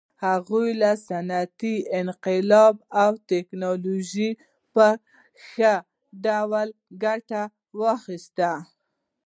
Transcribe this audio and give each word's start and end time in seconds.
هغوی 0.25 0.69
له 0.81 0.91
صنعتي 1.07 1.75
انقلاب 2.01 2.75
او 3.03 3.11
ټکنالوژۍ 3.29 4.31
په 4.73 4.87
ښه 5.47 5.73
ډول 6.25 6.67
ګټه 7.03 7.41
واخیسته. 7.79 8.51